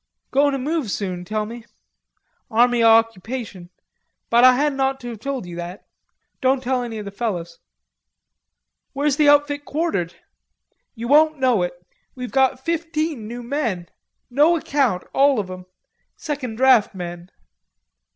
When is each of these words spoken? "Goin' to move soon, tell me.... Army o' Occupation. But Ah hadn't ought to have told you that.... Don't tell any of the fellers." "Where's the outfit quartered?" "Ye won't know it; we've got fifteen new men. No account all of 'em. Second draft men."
"Goin' 0.31 0.53
to 0.53 0.57
move 0.57 0.89
soon, 0.89 1.23
tell 1.25 1.45
me.... 1.45 1.63
Army 2.49 2.81
o' 2.81 2.89
Occupation. 2.89 3.69
But 4.31 4.43
Ah 4.43 4.53
hadn't 4.53 4.79
ought 4.79 4.99
to 5.01 5.09
have 5.09 5.19
told 5.19 5.45
you 5.45 5.55
that.... 5.57 5.85
Don't 6.41 6.63
tell 6.63 6.81
any 6.81 6.97
of 6.97 7.05
the 7.05 7.11
fellers." 7.11 7.59
"Where's 8.93 9.17
the 9.17 9.29
outfit 9.29 9.63
quartered?" 9.63 10.15
"Ye 10.95 11.05
won't 11.05 11.37
know 11.37 11.61
it; 11.61 11.73
we've 12.15 12.31
got 12.31 12.65
fifteen 12.65 13.27
new 13.27 13.43
men. 13.43 13.89
No 14.31 14.57
account 14.57 15.03
all 15.13 15.37
of 15.39 15.51
'em. 15.51 15.67
Second 16.17 16.55
draft 16.55 16.95
men." 16.95 17.29